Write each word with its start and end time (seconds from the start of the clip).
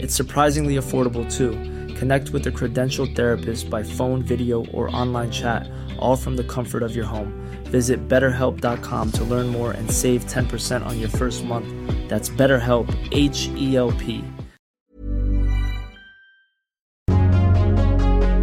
It's 0.00 0.14
surprisingly 0.14 0.76
affordable 0.76 1.30
too. 1.30 1.52
Connect 1.94 2.30
with 2.30 2.46
a 2.46 2.50
credentialed 2.50 3.14
therapist 3.14 3.68
by 3.68 3.82
phone, 3.82 4.22
video, 4.22 4.64
or 4.72 4.88
online 4.96 5.30
chat, 5.30 5.68
all 5.98 6.16
from 6.16 6.36
the 6.36 6.44
comfort 6.44 6.82
of 6.82 6.96
your 6.96 7.04
home. 7.04 7.34
Visit 7.64 8.08
betterhelp.com 8.08 9.12
to 9.12 9.24
learn 9.24 9.48
more 9.48 9.72
and 9.72 9.90
save 9.90 10.24
10% 10.24 10.86
on 10.86 10.98
your 10.98 11.10
first 11.10 11.44
month. 11.44 11.68
That's 12.08 12.30
BetterHelp, 12.30 12.88
H 13.12 13.50
E 13.56 13.76
L 13.76 13.92
P. 13.92 14.24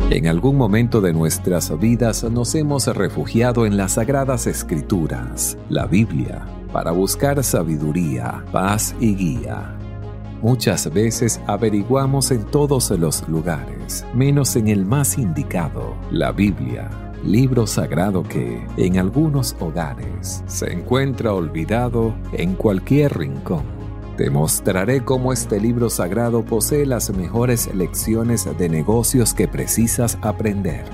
En 0.09 0.27
algún 0.27 0.57
momento 0.57 1.01
de 1.01 1.13
nuestras 1.13 1.77
vidas 1.79 2.23
nos 2.23 2.53
hemos 2.55 2.87
refugiado 2.87 3.65
en 3.65 3.77
las 3.77 3.93
sagradas 3.93 4.47
escrituras, 4.47 5.57
la 5.69 5.85
Biblia, 5.87 6.45
para 6.71 6.91
buscar 6.91 7.43
sabiduría, 7.43 8.45
paz 8.51 8.95
y 8.99 9.15
guía. 9.15 9.76
Muchas 10.41 10.93
veces 10.93 11.41
averiguamos 11.47 12.29
en 12.29 12.43
todos 12.43 12.91
los 12.91 13.27
lugares, 13.27 14.05
menos 14.13 14.55
en 14.55 14.67
el 14.67 14.85
más 14.85 15.17
indicado, 15.17 15.95
la 16.11 16.31
Biblia, 16.31 16.91
libro 17.23 17.65
sagrado 17.65 18.21
que, 18.21 18.63
en 18.77 18.99
algunos 18.99 19.55
hogares, 19.59 20.43
se 20.45 20.71
encuentra 20.71 21.33
olvidado 21.33 22.13
en 22.33 22.53
cualquier 22.53 23.17
rincón. 23.17 23.63
Te 24.15 24.29
mostraré 24.29 25.03
cómo 25.03 25.33
este 25.33 25.59
libro 25.59 25.89
sagrado 25.89 26.45
posee 26.45 26.85
las 26.85 27.09
mejores 27.09 27.73
lecciones 27.73 28.47
de 28.59 28.69
negocios 28.69 29.33
que 29.33 29.47
precisas 29.47 30.19
aprender. 30.21 30.85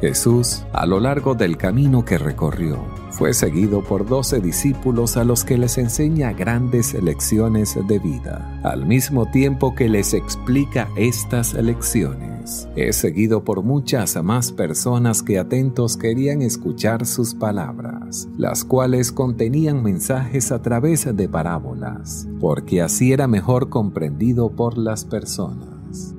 Jesús, 0.00 0.64
a 0.72 0.86
lo 0.86 1.00
largo 1.00 1.34
del 1.34 1.58
camino 1.58 2.04
que 2.04 2.16
recorrió, 2.16 2.78
fue 3.14 3.32
seguido 3.32 3.80
por 3.80 4.08
doce 4.08 4.40
discípulos 4.40 5.16
a 5.16 5.22
los 5.22 5.44
que 5.44 5.56
les 5.56 5.78
enseña 5.78 6.32
grandes 6.32 7.00
lecciones 7.00 7.78
de 7.86 8.00
vida, 8.00 8.60
al 8.64 8.86
mismo 8.86 9.30
tiempo 9.30 9.72
que 9.76 9.88
les 9.88 10.14
explica 10.14 10.88
estas 10.96 11.54
lecciones. 11.54 12.68
Es 12.74 12.96
seguido 12.96 13.44
por 13.44 13.62
muchas 13.62 14.20
más 14.20 14.50
personas 14.50 15.22
que 15.22 15.38
atentos 15.38 15.96
querían 15.96 16.42
escuchar 16.42 17.06
sus 17.06 17.36
palabras, 17.36 18.28
las 18.36 18.64
cuales 18.64 19.12
contenían 19.12 19.84
mensajes 19.84 20.50
a 20.50 20.60
través 20.60 21.16
de 21.16 21.28
parábolas, 21.28 22.26
porque 22.40 22.82
así 22.82 23.12
era 23.12 23.28
mejor 23.28 23.68
comprendido 23.68 24.50
por 24.50 24.76
las 24.76 25.04
personas. 25.04 26.16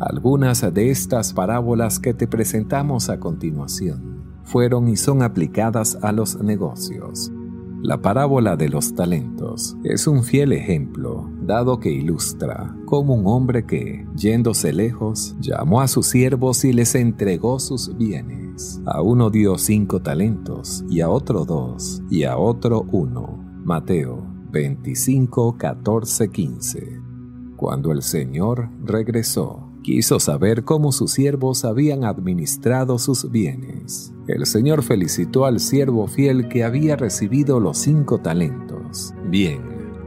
Algunas 0.00 0.60
de 0.74 0.90
estas 0.90 1.32
parábolas 1.32 1.98
que 1.98 2.12
te 2.12 2.26
presentamos 2.26 3.08
a 3.08 3.18
continuación 3.18 4.13
fueron 4.44 4.88
y 4.88 4.96
son 4.96 5.22
aplicadas 5.22 5.98
a 6.02 6.12
los 6.12 6.40
negocios. 6.40 7.32
La 7.82 8.00
parábola 8.00 8.56
de 8.56 8.70
los 8.70 8.94
talentos 8.94 9.76
es 9.84 10.06
un 10.06 10.24
fiel 10.24 10.52
ejemplo, 10.52 11.30
dado 11.42 11.80
que 11.80 11.90
ilustra 11.90 12.74
cómo 12.86 13.14
un 13.14 13.26
hombre 13.26 13.66
que, 13.66 14.06
yéndose 14.16 14.72
lejos, 14.72 15.36
llamó 15.38 15.82
a 15.82 15.88
sus 15.88 16.06
siervos 16.06 16.64
y 16.64 16.72
les 16.72 16.94
entregó 16.94 17.58
sus 17.60 17.94
bienes. 17.94 18.80
A 18.86 19.02
uno 19.02 19.28
dio 19.28 19.58
cinco 19.58 20.00
talentos, 20.00 20.82
y 20.88 21.02
a 21.02 21.10
otro 21.10 21.44
dos, 21.44 22.02
y 22.08 22.24
a 22.24 22.38
otro 22.38 22.86
uno. 22.90 23.38
Mateo 23.64 24.34
25, 24.50 25.58
14, 25.58 26.28
15. 26.30 27.02
Cuando 27.56 27.92
el 27.92 28.02
Señor 28.02 28.70
regresó, 28.84 29.63
quiso 29.84 30.18
saber 30.18 30.64
cómo 30.64 30.92
sus 30.92 31.12
siervos 31.12 31.64
habían 31.64 32.04
administrado 32.04 32.98
sus 32.98 33.30
bienes. 33.30 34.12
El 34.26 34.46
Señor 34.46 34.82
felicitó 34.82 35.44
al 35.44 35.60
siervo 35.60 36.08
fiel 36.08 36.48
que 36.48 36.64
había 36.64 36.96
recibido 36.96 37.60
los 37.60 37.78
cinco 37.78 38.18
talentos. 38.18 39.12
Bien, 39.28 39.60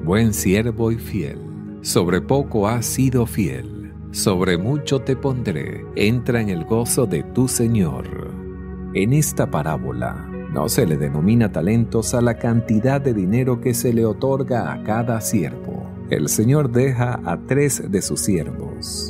buen 0.04 0.34
siervo 0.34 0.92
y 0.92 0.98
fiel, 0.98 1.38
sobre 1.82 2.22
poco 2.22 2.68
has 2.68 2.88
sido 2.88 3.28
fiel, 3.28 3.94
sobre 4.12 4.58
mucho 4.58 5.00
te 5.00 5.16
pondré, 5.16 5.86
entra 5.96 6.42
en 6.42 6.50
el 6.50 6.66
gozo 6.66 7.06
de 7.06 7.22
tu 7.22 7.48
Señor. 7.48 8.32
En 8.96 9.14
esta 9.14 9.52
parábola, 9.52 10.28
no 10.52 10.70
se 10.70 10.88
le 10.88 10.98
denomina 10.98 11.52
talentos 11.52 12.16
a 12.16 12.22
la 12.22 12.40
cantidad 12.40 13.00
de 13.00 13.14
dinero 13.14 13.62
que 13.62 13.76
se 13.76 13.94
le 13.94 14.08
otorga 14.08 14.74
a 14.74 14.82
cada 14.82 15.22
siervo. 15.22 15.86
El 16.10 16.30
Señor 16.30 16.72
deja 16.72 17.20
a 17.26 17.38
tres 17.46 17.92
de 17.92 18.02
sus 18.02 18.22
siervos 18.22 18.67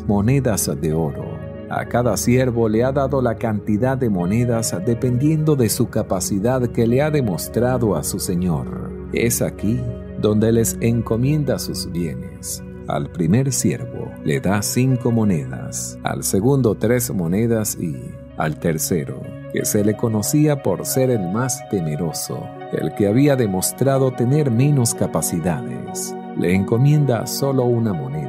monedas 0.07 0.69
de 0.79 0.93
oro 0.93 1.47
a 1.69 1.85
cada 1.85 2.15
siervo 2.15 2.69
le 2.69 2.83
ha 2.85 2.93
dado 2.93 3.21
la 3.21 3.35
cantidad 3.35 3.97
de 3.97 4.09
monedas 4.09 4.73
dependiendo 4.85 5.57
de 5.57 5.67
su 5.67 5.89
capacidad 5.89 6.65
que 6.69 6.87
le 6.87 7.01
ha 7.01 7.11
demostrado 7.11 7.97
a 7.97 8.03
su 8.03 8.19
Señor. 8.19 8.89
Es 9.11 9.41
aquí 9.41 9.81
donde 10.21 10.53
les 10.53 10.77
encomienda 10.79 11.59
sus 11.59 11.91
bienes. 11.91 12.63
Al 12.87 13.09
primer 13.11 13.51
siervo 13.51 14.11
le 14.23 14.39
da 14.39 14.61
cinco 14.61 15.11
monedas, 15.11 15.99
al 16.03 16.23
segundo 16.23 16.75
tres 16.75 17.13
monedas 17.13 17.77
y 17.77 17.97
al 18.37 18.59
tercero, 18.59 19.21
que 19.51 19.65
se 19.65 19.83
le 19.83 19.97
conocía 19.97 20.63
por 20.63 20.85
ser 20.85 21.09
el 21.09 21.33
más 21.33 21.67
temeroso, 21.69 22.39
el 22.71 22.93
que 22.95 23.07
había 23.07 23.35
demostrado 23.35 24.11
tener 24.11 24.51
menos 24.51 24.93
capacidades, 24.93 26.15
le 26.37 26.55
encomienda 26.55 27.27
solo 27.27 27.65
una 27.65 27.91
moneda 27.91 28.26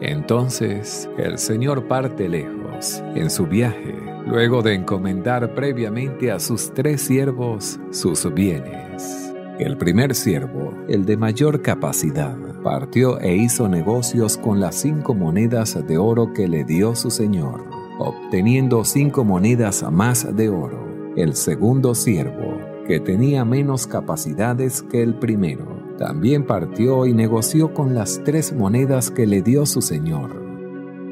entonces 0.00 1.08
el 1.18 1.38
Señor 1.38 1.88
parte 1.88 2.28
lejos 2.28 3.02
en 3.14 3.30
su 3.30 3.46
viaje, 3.46 3.96
luego 4.26 4.62
de 4.62 4.74
encomendar 4.74 5.54
previamente 5.54 6.30
a 6.30 6.38
sus 6.38 6.72
tres 6.72 7.02
siervos 7.02 7.80
sus 7.90 8.32
bienes. 8.32 9.32
El 9.58 9.76
primer 9.76 10.14
siervo, 10.14 10.72
el 10.88 11.04
de 11.04 11.16
mayor 11.16 11.62
capacidad, 11.62 12.36
partió 12.62 13.18
e 13.18 13.34
hizo 13.34 13.68
negocios 13.68 14.36
con 14.36 14.60
las 14.60 14.76
cinco 14.76 15.14
monedas 15.14 15.84
de 15.84 15.98
oro 15.98 16.32
que 16.32 16.46
le 16.46 16.62
dio 16.62 16.94
su 16.94 17.10
Señor, 17.10 17.64
obteniendo 17.98 18.84
cinco 18.84 19.24
monedas 19.24 19.84
más 19.90 20.36
de 20.36 20.48
oro. 20.48 20.86
El 21.16 21.34
segundo 21.34 21.96
siervo, 21.96 22.56
que 22.86 23.00
tenía 23.00 23.44
menos 23.44 23.88
capacidades 23.88 24.82
que 24.82 25.02
el 25.02 25.14
primero, 25.14 25.77
también 25.98 26.46
partió 26.46 27.04
y 27.06 27.12
negoció 27.12 27.74
con 27.74 27.94
las 27.94 28.22
tres 28.24 28.52
monedas 28.52 29.10
que 29.10 29.26
le 29.26 29.42
dio 29.42 29.66
su 29.66 29.82
señor. 29.82 30.48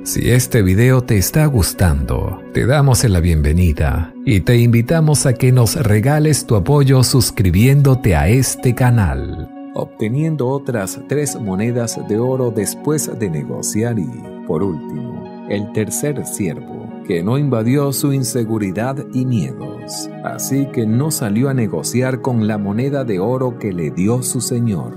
Si 0.05 0.31
este 0.31 0.62
video 0.62 1.03
te 1.03 1.19
está 1.19 1.47
gustando, 1.47 2.41
te 2.55 2.65
damos 2.65 3.03
la 3.03 3.19
bienvenida 3.19 4.15
y 4.25 4.41
te 4.41 4.56
invitamos 4.56 5.27
a 5.27 5.35
que 5.35 5.50
nos 5.50 5.75
regales 5.75 6.47
tu 6.47 6.55
apoyo 6.55 7.03
suscribiéndote 7.03 8.15
a 8.15 8.29
este 8.29 8.73
canal, 8.73 9.50
obteniendo 9.75 10.47
otras 10.47 11.00
tres 11.09 11.38
monedas 11.41 11.99
de 12.09 12.19
oro 12.19 12.53
después 12.53 13.11
de 13.19 13.29
negociar 13.29 13.99
y, 13.99 14.09
por 14.47 14.62
último, 14.62 15.47
el 15.50 15.73
tercer 15.73 16.25
siervo, 16.25 16.75
que 17.06 17.23
no 17.23 17.38
invadió 17.38 17.93
su 17.93 18.12
inseguridad 18.12 19.06
y 19.12 19.26
miedos, 19.26 20.11
así 20.25 20.67
que 20.73 20.87
no 20.87 21.11
salió 21.11 21.49
a 21.49 21.55
negociar 21.55 22.20
con 22.20 22.47
la 22.47 22.58
moneda 22.58 23.05
de 23.05 23.20
oro 23.20 23.58
que 23.58 23.73
le 23.73 23.91
dio 23.91 24.23
su 24.23 24.41
señor. 24.41 24.94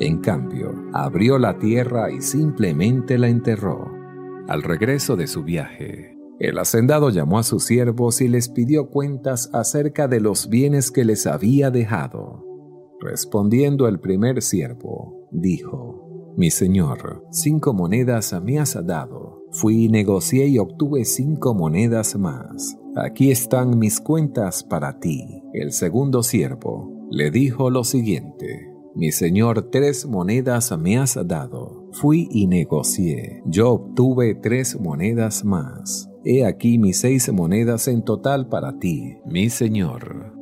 En 0.00 0.18
cambio, 0.18 0.72
abrió 0.92 1.38
la 1.38 1.58
tierra 1.58 2.10
y 2.10 2.20
simplemente 2.20 3.18
la 3.18 3.28
enterró. 3.28 3.92
Al 4.46 4.62
regreso 4.62 5.16
de 5.16 5.26
su 5.26 5.42
viaje, 5.42 6.16
el 6.38 6.58
hacendado 6.58 7.10
llamó 7.10 7.38
a 7.40 7.42
sus 7.42 7.64
siervos 7.64 8.20
y 8.20 8.28
les 8.28 8.48
pidió 8.48 8.90
cuentas 8.90 9.50
acerca 9.52 10.06
de 10.06 10.20
los 10.20 10.48
bienes 10.48 10.92
que 10.92 11.04
les 11.04 11.26
había 11.26 11.70
dejado. 11.70 12.44
Respondiendo 13.00 13.88
el 13.88 13.98
primer 13.98 14.42
siervo, 14.42 15.28
dijo, 15.32 15.87
Mi 16.38 16.52
señor, 16.52 17.24
cinco 17.32 17.74
monedas 17.74 18.32
me 18.44 18.60
has 18.60 18.78
dado. 18.86 19.42
Fui, 19.50 19.88
negocié 19.88 20.46
y 20.46 20.58
obtuve 20.58 21.04
cinco 21.04 21.52
monedas 21.52 22.16
más. 22.16 22.78
Aquí 22.94 23.32
están 23.32 23.76
mis 23.76 24.00
cuentas 24.00 24.62
para 24.62 25.00
ti. 25.00 25.42
El 25.52 25.72
segundo 25.72 26.22
siervo 26.22 27.08
le 27.10 27.32
dijo 27.32 27.70
lo 27.70 27.82
siguiente, 27.82 28.70
Mi 28.94 29.10
señor, 29.10 29.70
tres 29.72 30.06
monedas 30.06 30.72
me 30.78 30.96
has 30.98 31.18
dado. 31.26 31.88
Fui 31.90 32.28
y 32.30 32.46
negocié. 32.46 33.42
Yo 33.44 33.70
obtuve 33.72 34.36
tres 34.36 34.78
monedas 34.78 35.44
más. 35.44 36.08
He 36.24 36.44
aquí 36.44 36.78
mis 36.78 37.00
seis 37.00 37.32
monedas 37.32 37.88
en 37.88 38.04
total 38.04 38.48
para 38.48 38.78
ti, 38.78 39.16
mi 39.26 39.50
señor. 39.50 40.36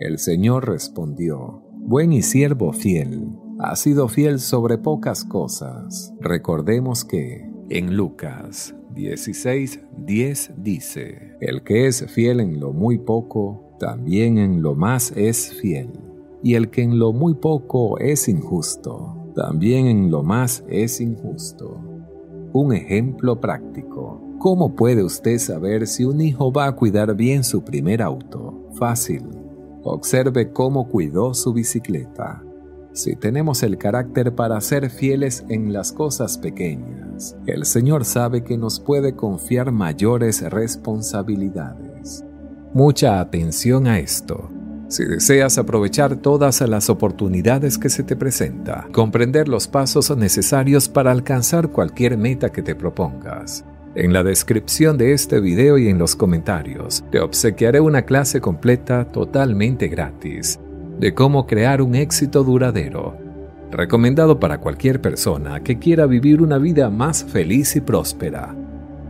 El 0.00 0.18
señor 0.18 0.66
respondió, 0.68 1.62
Buen 1.76 2.12
y 2.12 2.22
siervo 2.22 2.72
fiel, 2.72 3.36
has 3.58 3.80
sido 3.80 4.08
fiel 4.08 4.38
sobre 4.38 4.78
pocas 4.78 5.24
cosas. 5.24 6.12
Recordemos 6.20 7.04
que 7.04 7.50
en 7.70 7.96
Lucas 7.96 8.74
16, 8.94 9.80
10 9.96 10.52
dice, 10.58 11.36
El 11.40 11.62
que 11.62 11.86
es 11.86 12.06
fiel 12.06 12.40
en 12.40 12.60
lo 12.60 12.72
muy 12.72 12.98
poco, 12.98 13.76
también 13.78 14.38
en 14.38 14.62
lo 14.62 14.74
más 14.74 15.12
es 15.16 15.52
fiel. 15.52 15.90
Y 16.42 16.54
el 16.54 16.70
que 16.70 16.82
en 16.82 16.98
lo 16.98 17.12
muy 17.12 17.34
poco 17.34 17.98
es 17.98 18.28
injusto, 18.28 19.32
también 19.34 19.86
en 19.86 20.10
lo 20.10 20.22
más 20.22 20.64
es 20.68 21.00
injusto. 21.00 21.80
Un 22.52 22.72
ejemplo 22.72 23.40
práctico. 23.40 24.20
¿Cómo 24.38 24.76
puede 24.76 25.02
usted 25.02 25.38
saber 25.38 25.88
si 25.88 26.04
un 26.04 26.20
hijo 26.20 26.52
va 26.52 26.66
a 26.66 26.76
cuidar 26.76 27.14
bien 27.16 27.42
su 27.42 27.62
primer 27.62 28.02
auto? 28.02 28.68
Fácil. 28.74 29.24
Observe 29.82 30.52
cómo 30.52 30.88
cuidó 30.88 31.34
su 31.34 31.52
bicicleta. 31.52 32.44
Si 32.98 33.14
tenemos 33.14 33.62
el 33.62 33.78
carácter 33.78 34.34
para 34.34 34.60
ser 34.60 34.90
fieles 34.90 35.44
en 35.48 35.72
las 35.72 35.92
cosas 35.92 36.36
pequeñas, 36.36 37.36
el 37.46 37.64
Señor 37.64 38.04
sabe 38.04 38.42
que 38.42 38.58
nos 38.58 38.80
puede 38.80 39.14
confiar 39.14 39.70
mayores 39.70 40.42
responsabilidades. 40.42 42.24
Mucha 42.74 43.20
atención 43.20 43.86
a 43.86 44.00
esto. 44.00 44.50
Si 44.88 45.04
deseas 45.04 45.58
aprovechar 45.58 46.16
todas 46.16 46.60
las 46.62 46.90
oportunidades 46.90 47.78
que 47.78 47.88
se 47.88 48.02
te 48.02 48.16
presenta, 48.16 48.88
comprender 48.92 49.46
los 49.46 49.68
pasos 49.68 50.16
necesarios 50.16 50.88
para 50.88 51.12
alcanzar 51.12 51.70
cualquier 51.70 52.18
meta 52.18 52.50
que 52.50 52.62
te 52.62 52.74
propongas, 52.74 53.64
en 53.94 54.12
la 54.12 54.24
descripción 54.24 54.98
de 54.98 55.12
este 55.12 55.38
video 55.38 55.78
y 55.78 55.86
en 55.86 55.98
los 55.98 56.16
comentarios 56.16 57.04
te 57.12 57.20
obsequiaré 57.20 57.78
una 57.78 58.02
clase 58.02 58.40
completa 58.40 59.04
totalmente 59.04 59.86
gratis 59.86 60.58
de 60.98 61.14
cómo 61.14 61.46
crear 61.46 61.80
un 61.80 61.94
éxito 61.94 62.42
duradero, 62.42 63.16
recomendado 63.70 64.40
para 64.40 64.58
cualquier 64.58 65.00
persona 65.00 65.62
que 65.62 65.78
quiera 65.78 66.06
vivir 66.06 66.42
una 66.42 66.58
vida 66.58 66.90
más 66.90 67.24
feliz 67.24 67.76
y 67.76 67.80
próspera. 67.80 68.56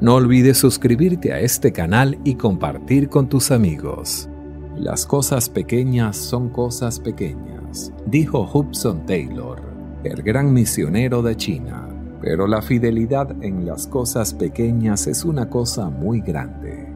No 0.01 0.15
olvides 0.15 0.59
suscribirte 0.59 1.33
a 1.33 1.41
este 1.41 1.73
canal 1.73 2.19
y 2.25 2.35
compartir 2.35 3.09
con 3.09 3.29
tus 3.29 3.51
amigos. 3.51 4.29
Las 4.77 5.07
cosas 5.07 5.49
pequeñas 5.49 6.17
son 6.17 6.51
cosas 6.51 7.01
pequeñas, 7.01 7.93
dijo 8.07 8.49
Hudson 8.53 9.07
Taylor, 9.07 9.61
el 10.05 10.23
gran 10.23 10.53
misionero 10.53 11.23
de 11.23 11.37
China. 11.37 11.89
Pero 12.21 12.47
la 12.47 12.63
fidelidad 12.63 13.31
en 13.43 13.65
las 13.65 13.87
cosas 13.87 14.35
pequeñas 14.35 15.07
es 15.07 15.25
una 15.25 15.49
cosa 15.49 15.89
muy 15.89 16.21
grande. 16.21 16.93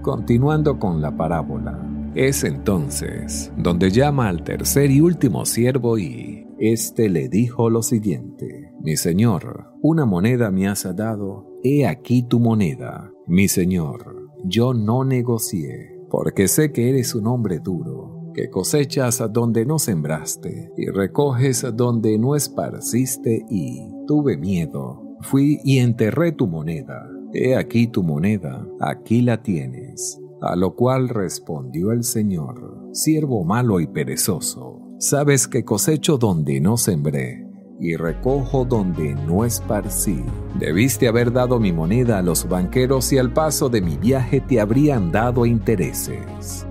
Continuando 0.00 0.78
con 0.78 1.00
la 1.00 1.10
parábola, 1.10 1.76
es 2.14 2.44
entonces 2.44 3.52
donde 3.56 3.90
llama 3.90 4.28
al 4.28 4.44
tercer 4.44 4.90
y 4.90 5.00
último 5.00 5.44
siervo 5.44 5.98
y 5.98 6.46
éste 6.58 7.08
le 7.08 7.28
dijo 7.28 7.70
lo 7.70 7.82
siguiente, 7.82 8.72
Mi 8.80 8.96
señor, 8.96 9.72
una 9.82 10.04
moneda 10.04 10.50
me 10.50 10.68
has 10.68 10.84
dado, 10.94 11.46
he 11.62 11.86
aquí 11.86 12.22
tu 12.22 12.38
moneda. 12.38 13.10
Mi 13.26 13.48
señor, 13.48 14.30
yo 14.44 14.74
no 14.74 15.04
negocié, 15.04 15.98
porque 16.10 16.48
sé 16.48 16.70
que 16.70 16.90
eres 16.90 17.14
un 17.14 17.26
hombre 17.26 17.60
duro, 17.60 18.30
que 18.34 18.50
cosechas 18.50 19.22
donde 19.32 19.64
no 19.64 19.78
sembraste 19.78 20.70
y 20.76 20.86
recoges 20.86 21.66
donde 21.74 22.18
no 22.18 22.36
esparciste 22.36 23.44
y 23.48 23.94
Tuve 24.06 24.36
miedo. 24.36 25.16
Fui 25.20 25.60
y 25.64 25.78
enterré 25.78 26.32
tu 26.32 26.46
moneda. 26.46 27.08
He 27.32 27.56
aquí 27.56 27.86
tu 27.86 28.02
moneda, 28.02 28.66
aquí 28.80 29.22
la 29.22 29.42
tienes. 29.42 30.20
A 30.46 30.56
lo 30.56 30.74
cual 30.74 31.08
respondió 31.08 31.90
el 31.90 32.04
Señor, 32.04 32.90
siervo 32.92 33.44
malo 33.44 33.80
y 33.80 33.86
perezoso, 33.86 34.78
sabes 34.98 35.48
que 35.48 35.64
cosecho 35.64 36.18
donde 36.18 36.60
no 36.60 36.76
sembré 36.76 37.46
y 37.80 37.96
recojo 37.96 38.66
donde 38.66 39.14
no 39.14 39.46
esparcí. 39.46 40.22
Debiste 40.58 41.08
haber 41.08 41.32
dado 41.32 41.58
mi 41.58 41.72
moneda 41.72 42.18
a 42.18 42.22
los 42.22 42.46
banqueros 42.46 43.10
y 43.14 43.18
al 43.18 43.32
paso 43.32 43.70
de 43.70 43.80
mi 43.80 43.96
viaje 43.96 44.42
te 44.42 44.60
habrían 44.60 45.10
dado 45.10 45.46
intereses 45.46 46.66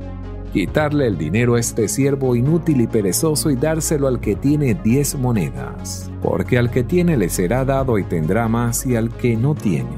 quitarle 0.53 1.07
el 1.07 1.17
dinero 1.17 1.55
a 1.55 1.59
este 1.59 1.87
siervo 1.87 2.35
inútil 2.35 2.81
y 2.81 2.85
perezoso 2.85 3.49
y 3.49 3.55
dárselo 3.55 4.07
al 4.07 4.19
que 4.19 4.35
tiene 4.35 4.75
diez 4.75 5.17
monedas, 5.17 6.11
porque 6.21 6.59
al 6.59 6.69
que 6.69 6.83
tiene 6.83 7.17
le 7.17 7.29
será 7.29 7.65
dado 7.65 7.97
y 7.97 8.03
tendrá 8.03 8.47
más 8.47 8.85
y 8.85 8.95
al 8.95 9.09
que 9.09 9.35
no 9.35 9.55
tiene, 9.55 9.89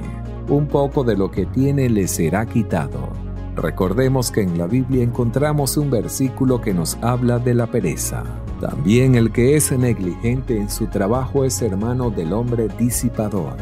un 0.48 0.68
poco 0.68 1.04
de 1.04 1.18
lo 1.18 1.30
que 1.30 1.46
tiene 1.46 1.90
le 1.90 2.08
será 2.08 2.46
quitado. 2.46 3.25
Recordemos 3.56 4.32
que 4.32 4.42
en 4.42 4.58
la 4.58 4.68
Biblia 4.68 5.04
encontramos 5.04 5.78
un 5.78 5.90
versículo 5.90 6.62
que 6.62 6.74
nos 6.74 6.98
habla 7.02 7.40
de 7.40 7.54
la 7.54 7.68
pereza. 7.68 8.24
También 8.60 9.16
el 9.16 9.32
que 9.32 9.56
es 9.56 9.72
negligente 9.72 10.58
en 10.58 10.70
su 10.70 10.88
trabajo 10.88 11.46
es 11.46 11.62
hermano 11.62 12.10
del 12.10 12.34
hombre 12.34 12.68
disipador. 12.78 13.56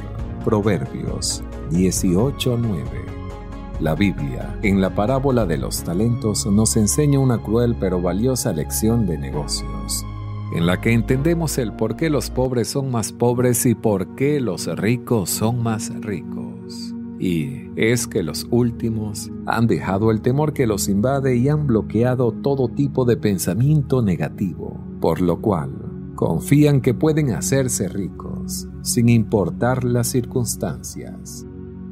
Proverbios 0.44 1.44
18:9 1.70 3.14
la 3.80 3.96
Biblia, 3.96 4.58
en 4.62 4.80
la 4.80 4.92
parábola 4.96 5.46
de 5.46 5.58
los 5.58 5.84
talentos, 5.84 6.46
nos 6.46 6.78
enseña 6.78 7.20
una 7.20 7.40
cruel 7.40 7.76
pero 7.78 8.02
valiosa 8.02 8.54
lección 8.54 9.06
de 9.06 9.18
negocios, 9.18 10.06
en 10.56 10.66
la 10.66 10.80
que 10.80 10.94
entendemos 10.94 11.58
el 11.58 11.74
por 11.74 11.98
qué 11.98 12.10
los 12.10 12.30
pobres 12.30 12.70
son 12.70 12.92
más 12.92 13.12
pobres 13.12 13.66
y 13.66 13.76
por 13.76 14.16
qué 14.16 14.40
los 14.40 14.68
ricos 14.78 15.32
son 15.32 15.62
más 15.64 15.92
ricos. 16.02 16.53
Y 17.24 17.70
es 17.78 18.06
que 18.06 18.22
los 18.22 18.48
últimos 18.52 19.32
han 19.46 19.66
dejado 19.66 20.12
el 20.12 20.20
temor 20.20 20.52
que 20.52 20.68
los 20.68 20.90
invade 20.90 21.38
y 21.38 21.48
han 21.48 21.68
bloqueado 21.68 22.34
todo 22.34 22.68
tipo 22.68 23.06
de 23.06 23.16
pensamiento 23.16 24.02
negativo, 24.02 24.78
por 25.00 25.22
lo 25.22 25.40
cual 25.40 25.72
confían 26.16 26.82
que 26.82 26.94
pueden 26.94 27.32
hacerse 27.32 27.88
ricos, 27.88 28.68
sin 28.82 29.08
importar 29.08 29.86
las 29.86 30.08
circunstancias. 30.08 31.46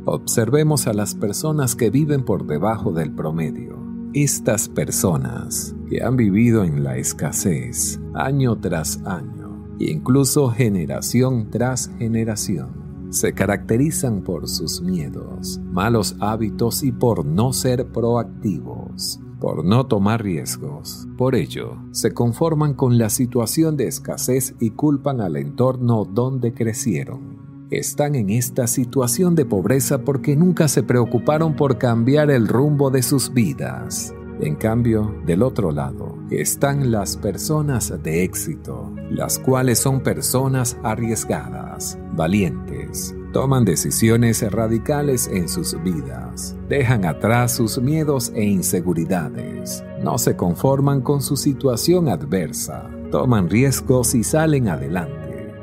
Observemos 0.04 0.88
a 0.88 0.94
las 0.94 1.16
personas 1.16 1.78
que 1.78 1.90
viven 1.90 2.26
por 2.26 2.46
debajo 2.46 2.92
del 2.92 3.14
promedio. 3.14 3.80
Estas 4.14 4.68
personas 4.68 5.74
que 5.90 6.04
han 6.04 6.18
vivido 6.18 6.66
en 6.66 6.84
la 6.84 6.98
escasez 6.98 8.02
año 8.14 8.58
tras 8.60 9.02
año, 9.06 9.66
incluso 9.80 10.50
generación 10.50 11.50
tras 11.50 11.90
generación, 12.00 12.81
se 13.12 13.34
caracterizan 13.34 14.24
por 14.24 14.48
sus 14.48 14.82
miedos, 14.82 15.60
malos 15.72 16.16
hábitos 16.20 16.82
y 16.84 16.92
por 16.92 17.24
no 17.24 17.54
ser 17.54 17.92
proactivos, 17.92 19.20
por 19.40 19.64
no 19.64 19.86
tomar 19.86 20.24
riesgos. 20.24 21.08
Por 21.18 21.36
ello, 21.36 21.78
se 21.92 22.14
conforman 22.14 22.74
con 22.74 22.98
la 22.98 23.12
situación 23.12 23.78
de 23.78 23.88
escasez 23.88 24.56
y 24.60 24.72
culpan 24.72 25.22
al 25.22 25.36
entorno 25.36 26.06
donde 26.06 26.56
crecieron 26.56 27.42
están 27.72 28.16
en 28.16 28.30
esta 28.30 28.68
situación 28.68 29.34
de 29.34 29.46
pobreza 29.46 30.00
porque 30.00 30.36
nunca 30.36 30.68
se 30.68 30.84
preocuparon 30.84 31.56
por 31.56 31.78
cambiar 31.78 32.30
el 32.30 32.48
rumbo 32.50 32.92
de 32.92 33.02
sus 33.02 33.34
vidas. 33.34 34.14
En 34.42 34.56
cambio, 34.56 35.14
del 35.24 35.44
otro 35.44 35.72
lado, 35.72 36.18
están 36.32 36.90
las 36.90 37.16
personas 37.16 37.94
de 38.02 38.24
éxito, 38.24 38.92
las 39.12 39.38
cuales 39.38 39.78
son 39.78 40.02
personas 40.02 40.78
arriesgadas, 40.82 42.00
valientes, 42.14 43.14
toman 43.34 43.66
decisiones 43.66 44.42
radicales 44.52 45.30
en 45.32 45.48
sus 45.48 45.80
vidas, 45.84 46.56
dejan 46.68 47.06
atrás 47.06 47.52
sus 47.52 47.80
miedos 47.80 48.32
e 48.34 48.44
inseguridades, 48.44 49.84
no 50.04 50.18
se 50.18 50.36
conforman 50.36 51.02
con 51.02 51.22
su 51.22 51.38
situación 51.38 52.10
adversa, 52.10 52.90
toman 53.12 53.48
riesgos 53.48 54.16
y 54.16 54.24
salen 54.24 54.70
adelante. 54.70 55.54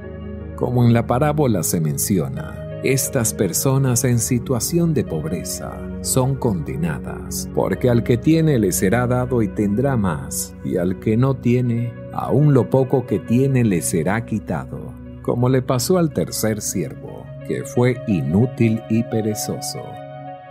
Como 0.55 0.85
en 0.85 0.93
la 0.93 1.05
parábola 1.05 1.65
se 1.65 1.81
menciona, 1.81 2.68
Estas 2.85 3.35
personas 3.35 4.05
en 4.05 4.21
situación 4.21 4.95
de 4.95 5.03
pobreza 5.03 5.81
son 6.03 6.37
condenadas, 6.37 7.51
porque 7.53 7.91
al 7.91 8.05
que 8.05 8.17
tiene 8.17 8.57
le 8.61 8.71
será 8.71 9.09
dado 9.09 9.43
y 9.43 9.49
tendrá 9.49 9.97
más, 9.97 10.55
y 10.65 10.77
al 10.77 11.01
que 11.01 11.17
no 11.17 11.35
tiene, 11.35 11.93
aún 12.13 12.55
lo 12.55 12.71
poco 12.71 13.05
que 13.05 13.19
tiene 13.19 13.65
le 13.65 13.83
será 13.83 14.25
quitado, 14.25 14.93
como 15.23 15.49
le 15.49 15.61
pasó 15.61 15.99
al 15.99 16.13
tercer 16.13 16.61
siervo, 16.61 17.27
que 17.49 17.65
fue 17.65 18.01
inútil 18.07 18.81
y 18.89 19.03
perezoso. 19.03 19.83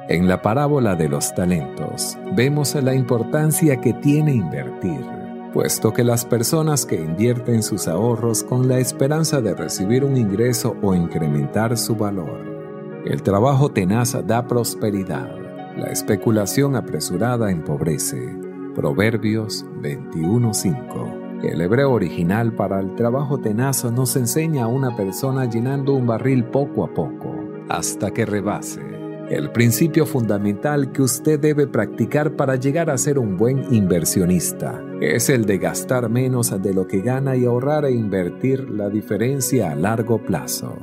En 0.10 0.28
la 0.28 0.42
parábola 0.42 0.96
de 0.96 1.08
los 1.08 1.34
talentos 1.34 2.18
vemos 2.36 2.76
la 2.76 2.94
importancia 2.94 3.80
que 3.80 3.94
tiene 3.94 4.34
invertir 4.34 5.17
puesto 5.58 5.92
que 5.92 6.04
las 6.04 6.24
personas 6.24 6.86
que 6.86 6.98
invierten 6.98 7.64
sus 7.64 7.88
ahorros 7.88 8.44
con 8.44 8.68
la 8.68 8.78
esperanza 8.78 9.42
de 9.42 9.56
recibir 9.56 10.04
un 10.04 10.16
ingreso 10.16 10.78
o 10.84 10.94
incrementar 10.94 11.76
su 11.80 11.96
valor. 11.96 13.02
El 13.06 13.24
trabajo 13.24 13.72
tenaz 13.72 14.16
da 14.28 14.46
prosperidad, 14.46 15.36
la 15.76 15.88
especulación 15.88 16.76
apresurada 16.76 17.50
empobrece. 17.50 18.38
Proverbios 18.76 19.66
21.5 19.82 21.42
el 21.42 21.62
hebreo 21.62 21.92
original 21.92 22.54
para 22.54 22.80
el 22.80 22.94
trabajo 22.94 23.40
tenaz 23.40 23.84
nos 23.86 24.16
enseña 24.16 24.66
a 24.66 24.68
una 24.68 24.96
persona 24.96 25.46
llenando 25.46 25.94
un 25.94 26.06
barril 26.06 26.46
poco 26.46 26.84
a 26.84 26.94
poco, 26.94 27.34
hasta 27.70 28.12
que 28.12 28.28
rebase. 28.28 28.97
El 29.30 29.52
principio 29.52 30.06
fundamental 30.06 30.94
que 30.94 31.02
usted 31.02 31.38
debe 31.38 31.68
practicar 31.68 32.38
para 32.38 32.56
llegar 32.56 32.90
a 32.90 32.98
ser 32.98 33.20
un 33.20 33.36
buen 33.36 33.74
inversionista 33.74 34.82
es 35.02 35.30
el 35.30 35.46
de 35.46 35.58
gastar 35.58 36.10
menos 36.10 36.50
de 36.62 36.74
lo 36.74 36.88
que 36.88 37.02
gana 37.02 37.36
y 37.36 37.44
ahorrar 37.44 37.84
e 37.84 37.92
invertir 37.92 38.70
la 38.70 38.90
diferencia 38.90 39.72
a 39.72 39.76
largo 39.76 40.18
plazo. 40.18 40.78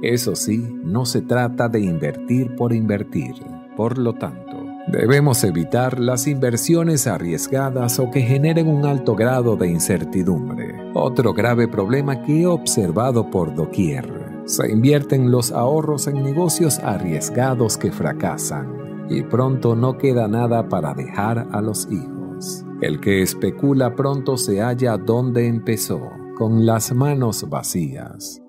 Eso 0.00 0.34
sí, 0.34 0.80
no 0.82 1.04
se 1.04 1.20
trata 1.20 1.68
de 1.68 1.80
invertir 1.80 2.56
por 2.56 2.72
invertir. 2.72 3.34
Por 3.76 3.98
lo 3.98 4.14
tanto, 4.14 4.66
debemos 4.88 5.44
evitar 5.44 6.00
las 6.00 6.26
inversiones 6.26 7.06
arriesgadas 7.06 7.98
o 7.98 8.10
que 8.10 8.22
generen 8.22 8.66
un 8.66 8.86
alto 8.86 9.14
grado 9.14 9.56
de 9.56 9.68
incertidumbre. 9.68 10.74
Otro 10.94 11.34
grave 11.34 11.68
problema 11.68 12.22
que 12.22 12.42
he 12.42 12.46
observado 12.46 13.30
por 13.30 13.54
doquier. 13.54 14.23
Se 14.46 14.70
invierten 14.70 15.30
los 15.30 15.52
ahorros 15.52 16.06
en 16.06 16.22
negocios 16.22 16.78
arriesgados 16.78 17.78
que 17.78 17.90
fracasan 17.90 19.06
y 19.08 19.22
pronto 19.22 19.74
no 19.74 19.96
queda 19.96 20.28
nada 20.28 20.68
para 20.68 20.92
dejar 20.92 21.48
a 21.50 21.62
los 21.62 21.88
hijos. 21.90 22.64
El 22.82 23.00
que 23.00 23.22
especula 23.22 23.94
pronto 23.94 24.36
se 24.36 24.60
halla 24.60 24.98
donde 24.98 25.46
empezó, 25.46 26.00
con 26.36 26.66
las 26.66 26.92
manos 26.92 27.48
vacías. 27.48 28.42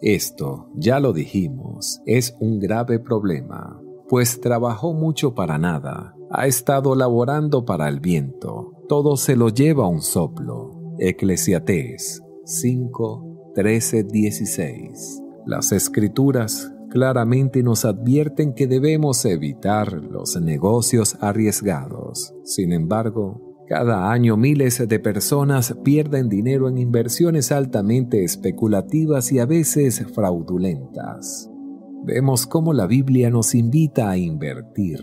Esto, 0.00 0.70
ya 0.74 0.98
lo 0.98 1.12
dijimos, 1.12 2.00
es 2.06 2.36
un 2.40 2.58
grave 2.58 2.98
problema, 2.98 3.80
pues 4.08 4.40
trabajó 4.40 4.92
mucho 4.92 5.34
para 5.34 5.58
nada, 5.58 6.14
ha 6.30 6.46
estado 6.46 6.94
laborando 6.94 7.64
para 7.64 7.88
el 7.88 8.00
viento, 8.00 8.72
todo 8.88 9.16
se 9.16 9.36
lo 9.36 9.50
lleva 9.50 9.86
un 9.86 10.00
soplo. 10.00 10.96
Eclesiastés 10.98 12.22
5, 12.44 13.52
13, 13.54 14.04
16. 14.04 15.27
Las 15.48 15.72
escrituras 15.72 16.70
claramente 16.90 17.62
nos 17.62 17.86
advierten 17.86 18.52
que 18.52 18.66
debemos 18.66 19.24
evitar 19.24 19.94
los 19.94 20.38
negocios 20.38 21.16
arriesgados. 21.22 22.34
Sin 22.44 22.70
embargo, 22.70 23.56
cada 23.66 24.12
año 24.12 24.36
miles 24.36 24.86
de 24.86 24.98
personas 24.98 25.74
pierden 25.82 26.28
dinero 26.28 26.68
en 26.68 26.76
inversiones 26.76 27.50
altamente 27.50 28.24
especulativas 28.24 29.32
y 29.32 29.38
a 29.38 29.46
veces 29.46 30.04
fraudulentas. 30.14 31.50
Vemos 32.04 32.46
cómo 32.46 32.74
la 32.74 32.86
Biblia 32.86 33.30
nos 33.30 33.54
invita 33.54 34.10
a 34.10 34.18
invertir, 34.18 35.00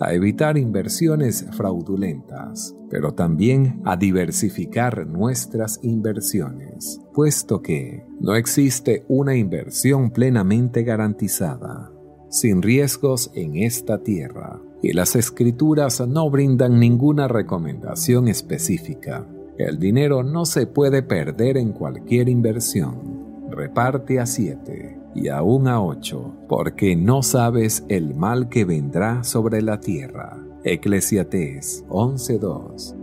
a 0.00 0.14
evitar 0.14 0.56
inversiones 0.56 1.46
fraudulentas, 1.52 2.74
pero 2.90 3.14
también 3.14 3.80
a 3.84 3.96
diversificar 3.96 5.06
nuestras 5.06 5.80
inversiones, 5.82 7.00
puesto 7.12 7.62
que 7.62 8.04
no 8.20 8.34
existe 8.34 9.04
una 9.08 9.36
inversión 9.36 10.10
plenamente 10.10 10.82
garantizada, 10.84 11.90
sin 12.30 12.62
riesgos 12.62 13.30
en 13.34 13.56
esta 13.56 14.02
tierra 14.02 14.60
y 14.82 14.92
las 14.92 15.16
escrituras 15.16 16.06
no 16.06 16.30
brindan 16.30 16.78
ninguna 16.78 17.26
recomendación 17.26 18.28
específica. 18.28 19.26
El 19.58 19.78
dinero 19.78 20.22
no 20.22 20.44
se 20.44 20.66
puede 20.66 21.02
perder 21.02 21.56
en 21.56 21.72
cualquier 21.72 22.28
inversión. 22.28 23.48
Reparte 23.50 24.20
a 24.20 24.26
siete 24.26 24.96
y 25.20 25.28
aún 25.28 25.66
a 25.66 25.80
ocho, 25.80 26.32
porque 26.48 26.94
no 26.94 27.22
sabes 27.22 27.84
el 27.88 28.14
mal 28.14 28.48
que 28.48 28.64
vendrá 28.64 29.24
sobre 29.24 29.62
la 29.62 29.80
tierra. 29.80 30.38
Eclesiastés 30.64 31.84
11.2 31.88 32.94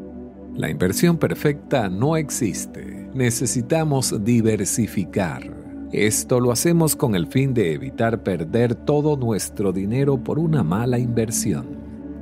La 0.56 0.70
inversión 0.70 1.18
perfecta 1.18 1.90
no 1.90 2.16
existe. 2.16 3.10
Necesitamos 3.14 4.24
diversificar. 4.24 5.44
Esto 5.92 6.40
lo 6.40 6.52
hacemos 6.52 6.96
con 6.96 7.16
el 7.16 7.28
fin 7.28 7.54
de 7.54 7.74
evitar 7.74 8.24
perder 8.24 8.76
todo 8.76 9.18
nuestro 9.18 9.72
dinero 9.72 10.18
por 10.18 10.40
una 10.40 10.64
mala 10.64 11.00
inversión, 11.00 11.66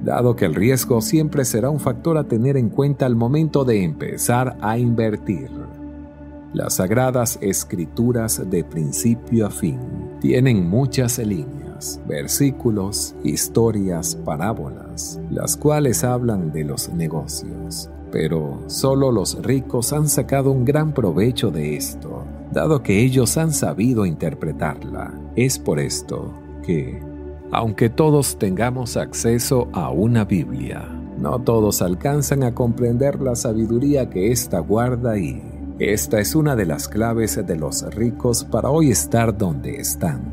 dado 0.03 0.35
que 0.35 0.45
el 0.45 0.55
riesgo 0.55 1.01
siempre 1.01 1.45
será 1.45 1.69
un 1.69 1.79
factor 1.79 2.17
a 2.17 2.23
tener 2.23 2.57
en 2.57 2.69
cuenta 2.69 3.05
al 3.05 3.15
momento 3.15 3.63
de 3.63 3.83
empezar 3.83 4.57
a 4.61 4.77
invertir. 4.77 5.49
Las 6.53 6.75
sagradas 6.75 7.39
escrituras 7.41 8.41
de 8.49 8.63
principio 8.63 9.47
a 9.47 9.49
fin 9.49 9.79
tienen 10.21 10.69
muchas 10.69 11.17
líneas, 11.17 11.99
versículos, 12.07 13.15
historias, 13.23 14.15
parábolas, 14.15 15.19
las 15.31 15.57
cuales 15.57 16.03
hablan 16.03 16.51
de 16.51 16.63
los 16.63 16.89
negocios. 16.89 17.89
Pero 18.11 18.63
solo 18.67 19.11
los 19.11 19.41
ricos 19.41 19.91
han 19.93 20.07
sacado 20.07 20.51
un 20.51 20.63
gran 20.63 20.93
provecho 20.93 21.49
de 21.49 21.75
esto 21.75 22.23
dado 22.53 22.83
que 22.83 23.01
ellos 23.01 23.35
han 23.37 23.51
sabido 23.51 24.05
interpretarla. 24.05 25.13
Es 25.35 25.57
por 25.59 25.79
esto 25.79 26.31
que, 26.65 27.01
aunque 27.51 27.89
todos 27.89 28.37
tengamos 28.37 28.95
acceso 28.95 29.67
a 29.73 29.89
una 29.89 30.23
Biblia, 30.23 30.87
no 31.17 31.39
todos 31.39 31.81
alcanzan 31.81 32.43
a 32.43 32.53
comprender 32.53 33.19
la 33.19 33.35
sabiduría 33.35 34.09
que 34.09 34.31
ésta 34.31 34.59
guarda 34.59 35.11
ahí. 35.11 35.41
Esta 35.79 36.19
es 36.19 36.35
una 36.35 36.55
de 36.55 36.67
las 36.67 36.87
claves 36.87 37.43
de 37.45 37.55
los 37.55 37.83
ricos 37.95 38.43
para 38.43 38.69
hoy 38.69 38.91
estar 38.91 39.35
donde 39.35 39.77
están. 39.77 40.32